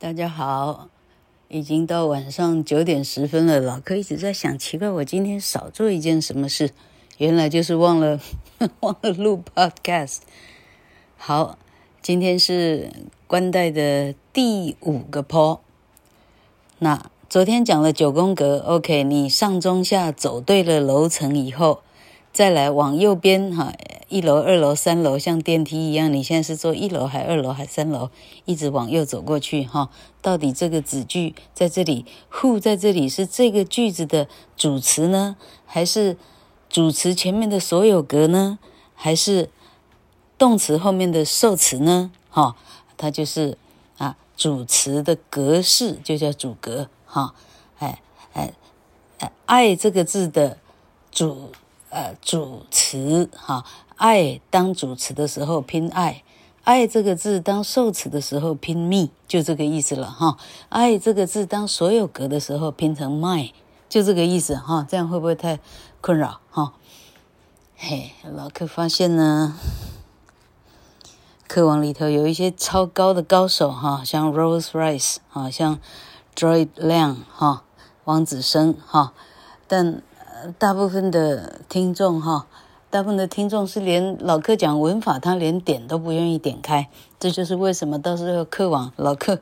[0.00, 0.90] 大家好，
[1.48, 3.58] 已经到晚上九点十分了。
[3.58, 6.70] 老柯一直在想，奇怪，我今天少做一件什么事？
[7.16, 8.20] 原来就是忘了
[8.78, 10.18] 忘了录 podcast。
[11.16, 11.58] 好，
[12.00, 12.92] 今天是
[13.26, 15.58] 关带的第五个 po。
[16.78, 21.82] 那昨天讲了九宫格，OK，你上中下走对了楼层以后，
[22.32, 23.72] 再来往右边哈。
[24.08, 26.10] 一楼、二楼、三楼，像电梯一样。
[26.10, 28.08] 你现在是坐一楼，还二楼，还三楼，
[28.46, 29.90] 一直往右走过去，哈。
[30.22, 35.36] 到底这个子句在这里，who 在这里是这个句子的主词呢，
[35.66, 36.16] 还是
[36.70, 38.58] 主词前面的所有格呢，
[38.94, 39.50] 还是
[40.38, 42.10] 动词后面的受词呢？
[42.30, 42.56] 哈，
[42.96, 43.58] 它就是
[43.98, 47.34] 啊，主词的格式就叫主格，哈。
[47.78, 48.00] 哎
[48.32, 48.54] 哎
[49.18, 50.56] 哎，爱这个字的
[51.10, 51.50] 主
[51.90, 53.64] 呃主词，哈。
[53.96, 56.22] 爱当主词的时候拼爱，
[56.62, 60.38] 爱这个字当受词的时候拼 me，就这个意思了哈。
[60.68, 63.50] 爱这个字当所有格的时候拼成 my，
[63.88, 64.86] 就这个意思哈。
[64.88, 65.58] 这样会不会太
[66.00, 66.74] 困扰哈？
[67.76, 69.56] 嘿，老客发现呢，
[71.48, 75.80] 课网里头有一些超高的高手哈，像 Rose Rice 啊，像
[76.36, 77.64] Joy Liang 哈，
[78.04, 79.12] 王子生哈，
[79.66, 80.02] 但
[80.58, 82.46] 大部分的听众哈。
[82.90, 86.88] 大部分的听众是连老客讲文法，他连点都不愿意点开，
[87.20, 89.40] 这就是为什么到时候课网老客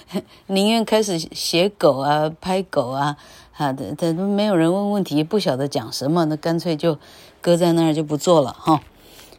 [0.48, 3.18] 宁愿开始写狗啊、拍狗啊，
[3.58, 6.98] 啊的，这都没有人问问题，不晓得讲什么，那干脆就
[7.42, 8.80] 搁在那儿就不做了哈。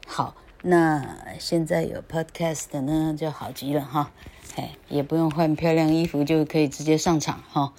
[0.05, 4.11] 好，那现在有 podcast 呢，就好极了哈。
[4.55, 7.73] 哎，也不用换漂亮衣服就可以直接上场哈。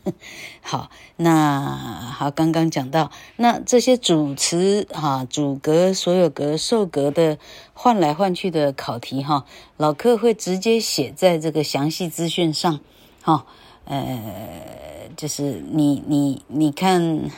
[0.62, 7.38] 好，那好，刚刚讲到那这些主词哈、主格、所有格、受格的
[7.72, 9.44] 换来换去的考题哈，
[9.76, 12.80] 老客会直接写在这个详细资讯上
[13.22, 13.46] 哈。
[13.84, 17.30] 呃，就是你你你看。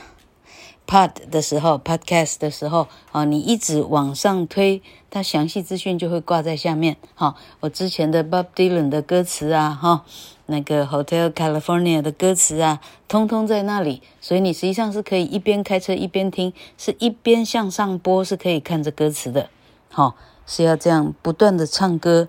[0.86, 4.80] Pod 的时候，Podcast 的时候啊，你一直往上推，
[5.10, 6.96] 它详细资讯就会挂在下面。
[7.16, 10.04] 哈，我之前的 Bob Dylan 的歌词啊，哈，
[10.46, 14.00] 那个 Hotel California 的歌词啊，通通在那里。
[14.20, 19.50] 所以你实际上是可以一边开车一边听，是一边向上播，是可以看着歌词的。
[19.90, 20.14] 哈，
[20.46, 22.28] 是要这样不断的唱歌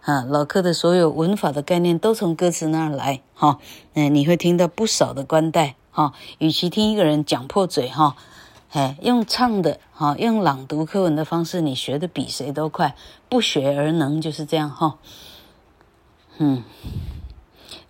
[0.00, 0.22] 啊。
[0.22, 3.20] 老柯的所有文法的概念都从歌词那儿来。
[3.34, 3.58] 哈，
[3.92, 5.74] 嗯，你会听到不少的关带。
[5.90, 8.16] 哈，与其听一个人讲破嘴哈，
[8.70, 12.94] 哎，用唱的哈，用朗读课文的方式，你学的比谁都快，
[13.28, 14.98] 不学而能就是这样哈。
[16.38, 16.62] 嗯，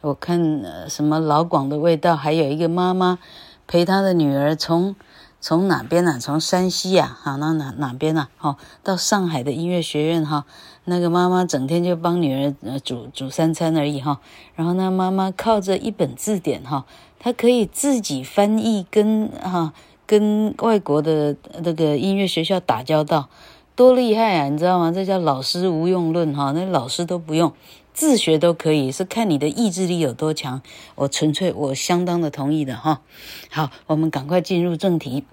[0.01, 3.19] 我看什么老广的味道，还有一个妈妈
[3.67, 4.97] 陪她的女儿从
[5.41, 6.19] 从哪边呢？
[6.19, 8.29] 从山西呀，哈，那哪哪边呢？
[8.39, 10.47] 哈，到上海的音乐学院哈，
[10.85, 14.21] 那个妈妈整天就帮女儿煮煮三餐而已哈，
[14.55, 16.87] 然后那妈妈靠着一本字典哈。
[17.23, 19.75] 他可以自己翻译跟哈
[20.07, 23.29] 跟外国的那个音乐学校打交道，
[23.77, 24.49] 多厉害啊！
[24.49, 24.91] 你知道吗？
[24.91, 27.53] 这叫老师无用论哈，那老师都不用，
[27.93, 30.63] 自学都可以，是看你的意志力有多强。
[30.95, 33.03] 我纯粹我相当的同意的哈。
[33.51, 35.25] 好，我们赶快进入正题。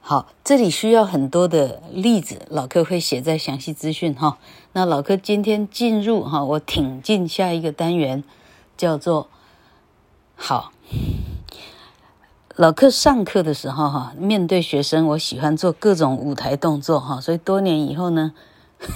[0.00, 4.38] 好，这里需要很多的例子，老柯会写在详细资讯哈。
[4.72, 8.24] 那老柯今天进入哈，我挺进下一个单元，
[8.78, 9.28] 叫做。
[10.38, 10.70] 好，
[12.54, 18.32] 老课上课的时候哈，面对学生，我喜欢做各种舞台动作哈，所以多年以后呢，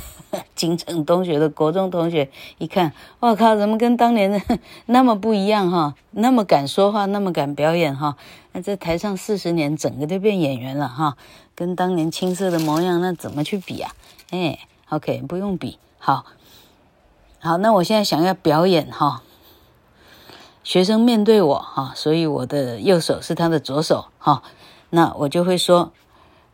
[0.54, 4.40] 金城东学的国中同学一看，哇靠，怎么跟当年的
[4.86, 5.94] 那么不一样哈？
[6.12, 8.16] 那么敢说话，那么敢表演哈？
[8.52, 11.16] 那在台上四十年，整个都变演员了哈，
[11.56, 13.92] 跟当年青涩的模样，那怎么去比啊？
[14.30, 16.26] 哎，OK，不用比，好，
[17.40, 19.22] 好，那我现在想要表演哈。
[20.62, 24.42] 学生面对我哈，所以我的右手是他的左手哈，
[24.90, 25.90] 那我就会说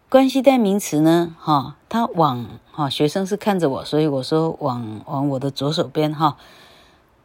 [0.09, 6.37] 关系代名词呢哈，他往哈，学生是看着我，所以我说往往我的左手边哈，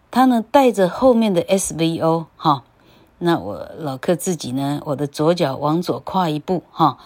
[0.09, 2.63] 他呢带着后面的 SVO 哈，
[3.19, 6.97] 那我老柯自己呢，我的左脚往左跨一步哈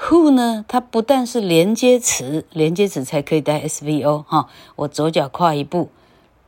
[0.00, 5.90] ，Who 呢，它不但是连接词，连接词才可以带 SVO 哈，我左脚跨一步。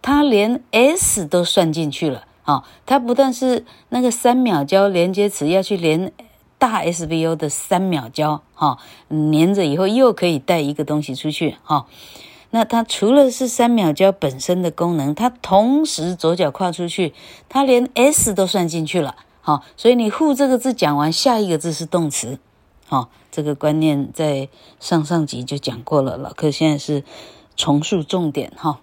[0.06, 2.62] 它连 s 都算进去了啊！
[2.86, 6.12] 它不但是那个三秒胶连接词要去连
[6.58, 11.86] 大 SVO 的三秒胶哈，连着以后又可以带一个东西出去哈。
[12.50, 17.12] 那它除了是三秒胶本身的功能，它同时左脚跨出去，
[17.48, 19.16] 它连 s 都算进去了。
[19.40, 22.38] 好，所以你 who 这个字讲完，下一个字是动词。
[22.86, 24.48] 好，这个观念在
[24.78, 27.02] 上上集就讲过了，老客现在是
[27.56, 28.78] 重述重点哈。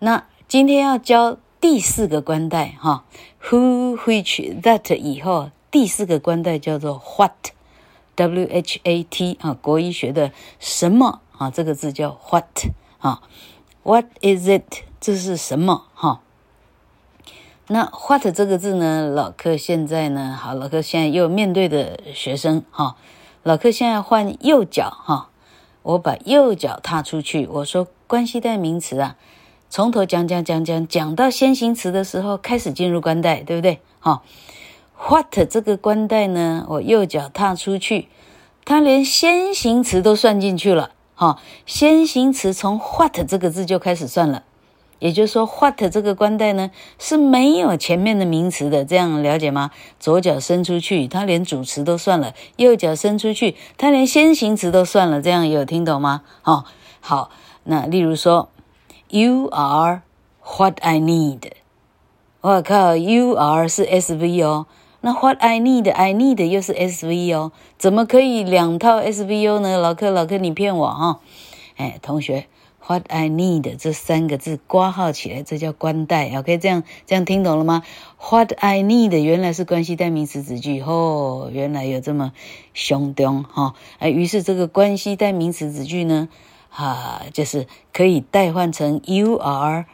[0.00, 3.04] 那今天要教第四个关代哈
[3.42, 12.68] ，who which that 以后第四个关代叫做 what，w h a t 啊，国医学的什么啊，这个字叫 what
[13.00, 13.22] 啊
[13.82, 14.84] ，what is it？
[15.00, 16.20] 这是什么哈？
[17.66, 19.08] 那 what 这个字呢？
[19.08, 22.94] 老柯现在呢，好，老柯现在又面对的学生哈，
[23.42, 25.30] 老柯现在换右脚哈，
[25.82, 29.16] 我把右脚踏出去，我说关系代名词啊，
[29.76, 33.80] 从头讲讲讲讲讲到先行词的时候开始进入关代，对不对？
[34.00, 34.22] 哈
[34.96, 38.08] ，what 这个关代呢，我右脚踏出去，
[38.64, 44.44] 它连先行词都算进去了哈，先行词从 what 这个字就开始算了。
[44.98, 49.72] 也就是说，what 这个关代呢是没有前面的名词的，这样了解吗？
[50.00, 55.20] 左脚伸出去，它连主词都算了；右脚伸出去，它连先行词都算了。
[55.20, 56.22] 这样有听懂吗？
[56.44, 56.64] 哦，
[57.00, 57.30] 好，
[57.64, 58.48] 那例如说
[59.08, 60.02] ，You are
[60.58, 61.50] what I need。
[62.40, 64.66] 我靠，You are 是 SV 哦，
[65.00, 69.78] 那 What I need，I need 又是 SV 哦，怎么可以两套 SVO 呢？
[69.78, 71.20] 老柯，老柯，你骗我哈、哦？
[71.76, 72.46] 哎，同学。
[72.88, 76.30] What I need 这三个字挂号起来，这叫关带。
[76.36, 77.82] OK，这样这样听懂了吗
[78.30, 82.32] ？What I need 原来是关系代名词子句，哦，原来有这么
[82.74, 83.74] 凶东哈。
[83.98, 86.28] 哎，于是这个关系代名词子句呢，
[86.70, 89.86] 啊，就是可以代换成 You are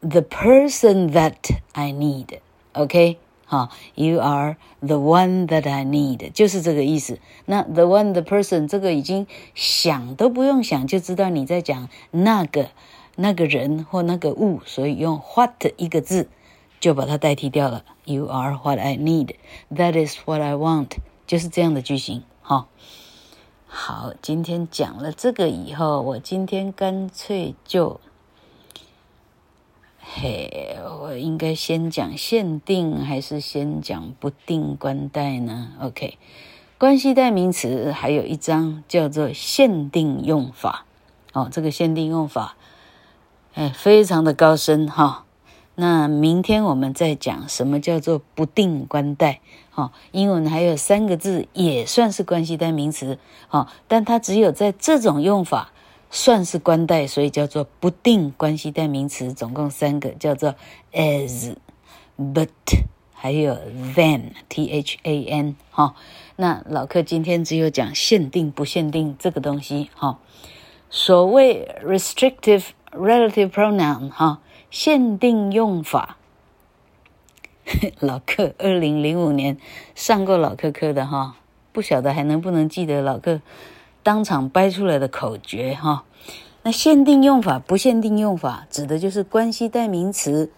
[0.00, 1.36] the person that
[1.72, 2.38] I need。
[2.72, 3.18] OK。
[3.44, 7.18] 好，You are the one that I need，就是这个意思。
[7.44, 12.70] 那 the one the person 这个已经想都不用想就知道你在讲那个
[13.14, 16.30] 那个人或那个物，所以用 what 一个字
[16.80, 17.84] 就把它代替掉了。
[18.06, 20.92] You are what I need，That is what I want，
[21.26, 22.22] 就是这样的句型。
[22.40, 22.68] 哈，
[23.74, 27.98] 好，今天讲了这个以后，我今天干脆就。
[29.98, 36.18] 嘿，我应该先讲限定还是先讲不定关代呢？OK，
[36.76, 40.84] 关系代名词还有一章叫做限定用法。
[41.32, 42.56] 哦，这个限定用法，
[43.54, 45.24] 哎，非常的高深哈、
[45.74, 49.40] 那明天我们再讲什么叫做不定关代。
[49.74, 53.18] 哦，英文还有三个字也算是关系代名词。
[53.50, 55.72] 哦，但它只有在这种用法。
[56.14, 60.54] 算是关代，所以叫做不定关系代名词，总共三个，叫做
[60.92, 61.56] as、
[62.18, 62.50] but，
[63.14, 63.56] 还有
[63.94, 65.56] than、t-h-a-n，。
[65.70, 65.94] 哈，
[66.36, 69.88] 那老柯今天只有讲限定不限定这个东西。
[69.94, 70.18] 哈，
[70.90, 74.40] 所谓 restrictive relative pronoun，哈，
[74.70, 76.16] 限定用法。
[78.00, 79.56] 老柯二零零五年
[79.94, 81.36] 上过老课课的哈，
[81.72, 83.40] 不晓得还能不能记得老柯。
[84.02, 86.04] 当场掰出来的口诀哈，
[86.64, 90.50] 那限定用法、不限定用法，指的就是关系代名词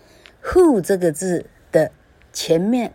[0.43, 1.93] who 这个字的
[2.33, 2.95] 前面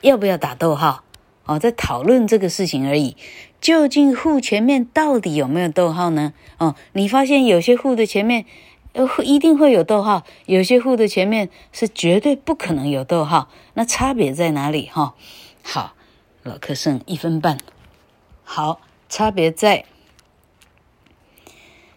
[0.00, 1.02] 要不要打逗号
[1.44, 3.16] 哦，在讨论这个事情而已。
[3.62, 6.34] 究竟 who 前面到底有没有逗号呢？
[6.58, 8.44] 哦，你发现有些 who 的前面
[8.92, 15.14] 呃一定会有逗号，有些 who 的前面是绝对不可能有逗号，那差别在哪里哈？
[15.62, 15.94] 好，
[16.42, 17.56] 老柯剩一分半，
[18.44, 18.82] 好。
[19.08, 19.84] 差别在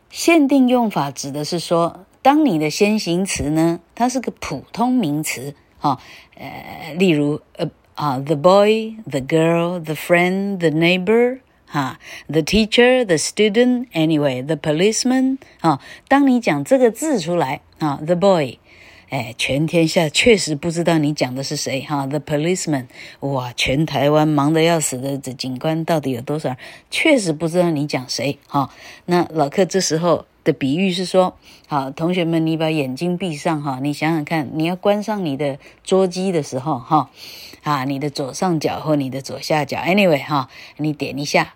[0.10, 5.98] 限定用法，指的是说，当你的先行词呢，它是个普通名词，哈，
[6.36, 11.40] 呃，例如，呃，啊，the boy，the girl，the friend，the neighbor，
[11.76, 18.60] 哈，the teacher，the student，anyway，the policeman，啊，当你讲这个字出来，啊，the boy。
[19.10, 22.86] 哎，全天下确实不知道你讲的是谁哈？The policeman，
[23.20, 26.56] 哇，全台湾忙得要死的这警官到底有多少？
[26.90, 28.70] 确实不知道你讲谁哈？
[29.06, 37.12] 那老柯这时候的比喻是说，好，同学们，你把眼睛闭上哈，你想想看，你要关上你的桌机的时候哈，
[37.64, 41.54] 啊，你的左上角或你的左下角，anyway 哈，你点一下。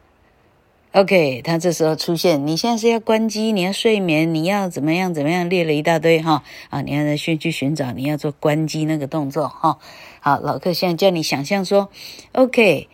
[0.91, 6.41] OK，他这时候出现，你现在是要关机，你要睡眠，你要怎么样怎么样，列了一大堆哈
[6.72, 9.77] 啊，你要去去寻找，你要做关机那个动作哈。
[10.19, 11.89] 好，老客现在叫你想象说
[12.31, 12.89] ，OK，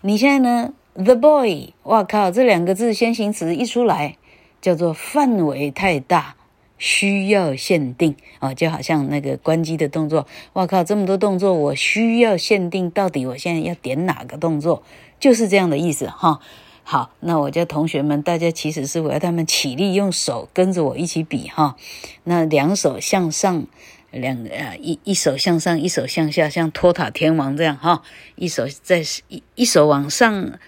[0.00, 4.16] 你现在呢，the boy，哇靠，这两个字先行词一出来，
[4.60, 6.34] 叫做范围太大，
[6.78, 14.82] 需要限定啊，就好像那个关机的动作，哇靠，这么多动作，我需要限定，到底我现在要点哪个动作，
[15.20, 16.40] 就是这样的意思哈。
[16.88, 21.74] 好，那我叫同学们，大家其实是我要他们起立，用手跟着我一起比哈。
[22.22, 23.66] 那两手向上，
[24.12, 28.04] 两呃一一手向上，一手向下，像托塔天王这样哈。
[28.36, 30.60] 一手在一一手往上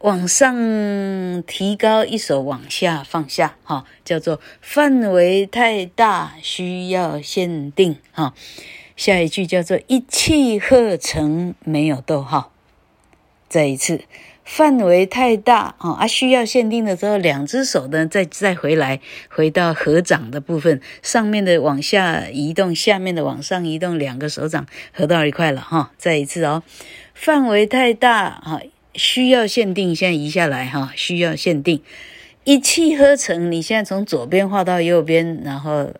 [0.00, 8.34] 往上提高一手，往下放下，哈，叫做范围太大，需要限定，哈。
[8.96, 12.50] 下一句叫做一气呵成，没有逗号。
[13.48, 14.04] 再一次，
[14.54, 25.92] 范围太大，啊，需要限定的时候，两只手呢，再再回来，回到合掌的部分，上面的往下移动，下面的往上移动，两个手掌合到一块了，哈。
[25.96, 26.62] 再一次哦，
[27.14, 28.60] 范围太大，啊。
[28.94, 31.82] 需要限定，现在移下来哈，需要限定，
[32.44, 33.50] 一气呵成。
[33.50, 35.90] 你现在从左边画到右边，然后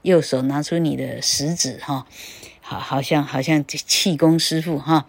[0.00, 2.06] 右手拿出你的食指哈，
[2.62, 5.06] 好，好像好像气功师傅哈，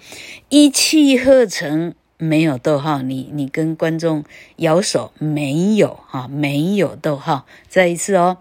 [0.50, 4.24] 一气呵成，没有逗号，你你跟观众
[4.58, 8.38] 摇手，没有哈，没有逗号，再一次哦，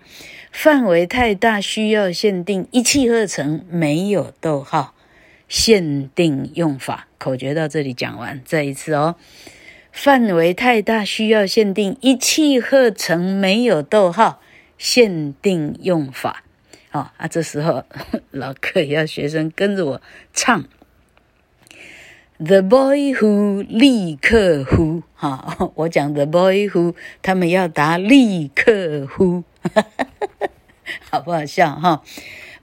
[0.52, 4.92] 范围太大，需要限定，一气呵成，没有逗号。
[5.49, 9.16] 限定用法口诀到这里讲完，再一次哦。
[9.90, 14.42] 范围太大，需要限定，一气呵成，没有逗号。
[14.76, 16.44] 限定用法，
[16.90, 17.26] 好啊。
[17.26, 17.85] 这时候
[18.30, 20.02] 老课也要学生跟着我
[20.35, 20.64] 唱。
[22.40, 29.42] The boy who 立刻 who 哈，我讲 The boy who，他们要答立刻 who，
[31.11, 32.02] 好不好笑哈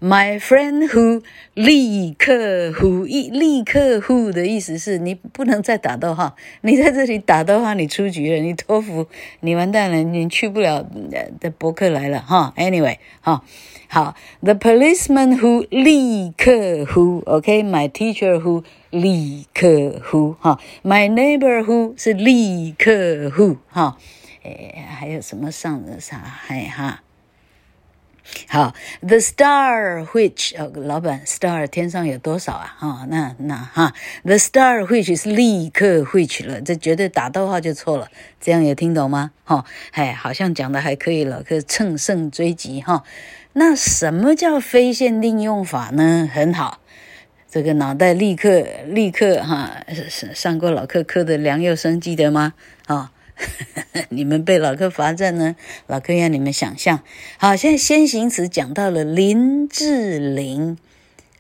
[0.02, 9.08] ？My friend who 立刻 who 一立刻 who 的意思是你不能再打逗号，你在这里打逗号，你出局了，你托福
[9.42, 10.86] 你完蛋了，你去不了
[11.42, 12.54] 的博客来了哈。
[12.56, 13.44] Anyway 哈，
[13.90, 18.64] 好，The policeman who 立刻 who，OK，My teacher who
[18.96, 19.68] 立刻
[20.10, 23.98] who 哈，My neighbor who 是立刻 who 哈，
[24.44, 27.02] 诶，还有什么上的啥还哈？
[28.50, 32.76] 好，the star which 哦，老板，star 天上有多少啊？
[32.80, 38.08] 哈、哦，那那哈，the star which 是立刻 which 了，这绝对打逗号就错了。
[38.40, 39.32] 这样有听懂吗？
[39.44, 43.04] 哈、哦，哎，好像讲的还可以了，可乘胜追击哈、
[43.54, 46.28] 那什么叫非限定用法呢？
[46.34, 46.80] 很好，
[47.56, 49.82] 这个脑袋立刻立刻哈，
[50.34, 52.54] 上过老课课的梁又生记得吗？
[52.86, 53.14] 啊、
[54.12, 55.56] 你们被老课罚站呢？
[55.88, 57.00] 老课让你们想象。
[57.38, 60.78] 好，现在先行词讲到了林志玲。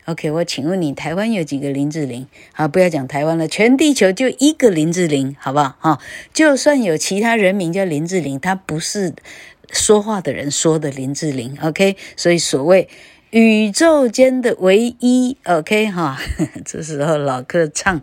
[0.05, 2.25] OK，我请问你，台湾有几个林志玲？
[2.53, 5.75] 好，不要讲台湾了，全地球就一个林志玲，好不好？
[5.81, 6.00] 哈，
[6.34, 9.13] 就算有其他人名叫林志玲，他不是
[9.69, 11.57] 说话的人说的林志玲。
[11.62, 12.88] OK，所以所谓
[13.36, 16.18] 宇宙间的唯一，OK 哈，
[16.63, 18.01] 这时候老课唱。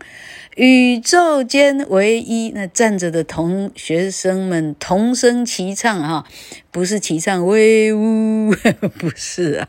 [0.57, 6.27] 宇宙间唯一，那站着的同学生们同声齐唱哈，
[6.71, 8.53] 不是齐唱威武，
[9.01, 9.69] 不是啊。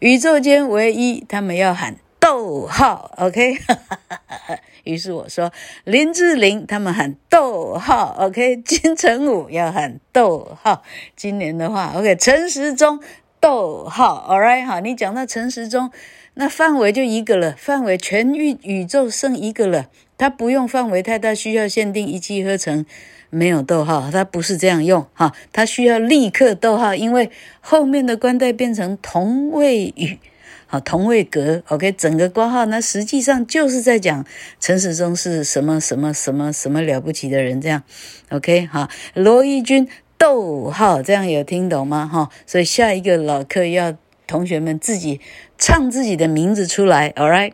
[0.00, 3.56] 宇宙间唯一，他们要喊逗号，OK。
[4.84, 5.50] 于是我说
[5.84, 8.58] 林志玲，他们喊逗号，OK。
[8.58, 10.82] 金城武要喊逗号，
[11.16, 12.14] 今年的话，OK。
[12.16, 13.00] 陈时中
[13.44, 15.90] 逗号，All right 哈，你讲到陈时中。
[16.32, 22.86] 那范围就一个了，范围全宇宇宙剩一个了，它不用范围太大，需要限定一气呵成，
[23.28, 30.18] 没有逗号，它不是这样用哈，它需要立刻逗号，因为后面的冠带变成同位语，
[30.66, 34.24] 好，同位格，OK，整个括号，那实际上就是在讲
[34.58, 37.82] 陈时中是什么什么什么什么了不起的人，这样
[38.30, 39.86] ，OK，好，罗一钧
[40.18, 42.08] 逗号，这样有听懂吗？
[42.12, 45.20] 哈，所以下一个老课要同学们自己。
[45.56, 47.52] 唱自己的名字出来，All right，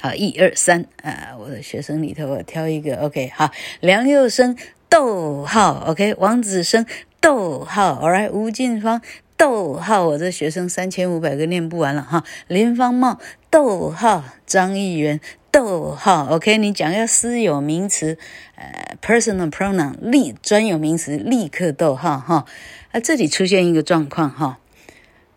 [0.00, 1.36] 好，一二三啊！
[1.38, 6.84] 我的学生里头，我挑一个，OK，好，梁又生逗号，OK，王子生
[7.20, 9.00] 逗号，All right，吴静芳
[9.36, 12.24] 逗号，我这学生三千五百个念不完了哈。
[12.48, 15.20] 林芳茂逗号，张议员
[15.56, 18.18] 逗号，OK，你讲要私有名词，
[18.56, 22.44] 呃，personal pronoun 立专有名词立刻逗号哈。
[22.92, 24.58] 啊，这里出现一个状况哈。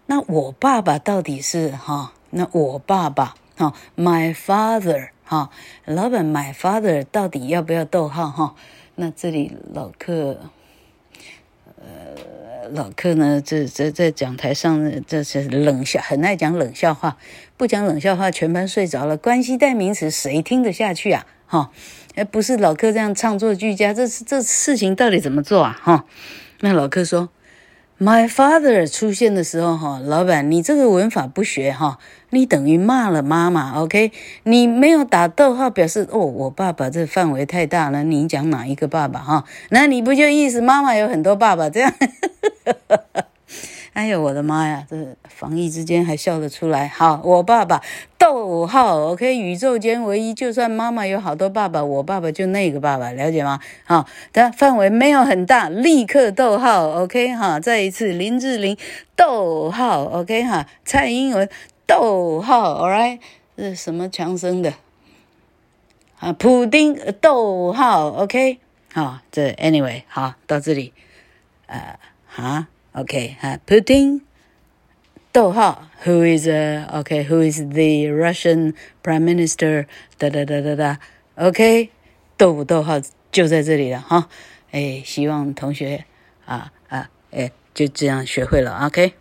[0.08, 2.12] 那我爸爸到底是哈？
[2.32, 5.52] 那我爸爸哈，my father 哈，
[5.86, 8.56] 老板 my father 到底要不要逗号哈？
[8.96, 10.52] 那这里老客，
[11.78, 11.86] 呃，
[12.74, 17.18] 老柯呢，这这在讲台上这是冷笑，很爱讲冷笑话，
[17.58, 19.18] 不讲冷笑话，全班睡着了。
[19.18, 21.26] 关系代名词谁听得下去啊？
[21.46, 21.72] 哈，
[22.16, 25.80] 哎，不是老柯这样唱作俱佳，这是这事情到底怎么做啊？
[25.82, 26.06] 哈，
[26.62, 27.30] 那老柯说。
[28.01, 34.13] My father 出现的时候，哈，老板，你这个文法不学，哈，你等于骂了妈妈，OK？
[34.44, 39.44] 你没有打逗号，表示哦，我爸爸这范围太大了，你讲哪一个爸爸，哈？
[39.72, 41.94] 那你不就意思妈妈有很多爸爸这样？
[43.93, 44.86] 哎呦，我的妈呀！
[44.89, 44.96] 这
[45.27, 46.88] 防疫之间还笑得出来。
[46.88, 47.81] 好，我爸爸，
[48.17, 53.60] 逗号，OK，宇宙间唯一，就算妈妈有好多爸爸，我爸爸就那个爸爸，了解吗？
[53.86, 58.77] 好，但范围没有很大，立刻逗号，OK，哈，再一次，林志玲，
[59.15, 61.50] 逗号，OK，哈，蔡英文，
[61.86, 63.19] 逗号，All right，
[63.58, 64.74] 这是什么强生的？
[66.19, 68.60] 啊，普丁，逗号，OK，
[68.93, 70.93] 好，这 Anyway，好，到这里，
[71.65, 72.67] 呃，哈。
[72.99, 74.21] OK 哈，Putin，
[75.33, 76.47] 逗号，Who is
[76.93, 79.87] OK？Who is the Russian Prime Minister？
[80.16, 81.00] 哒哒哒哒哒，
[81.35, 81.90] OK，
[82.37, 83.00] 逗逗号
[83.33, 84.28] 就在这里了哈，
[84.71, 86.04] 哎，希望同学
[86.45, 89.14] 啊啊，哎，就这样学会了，OK。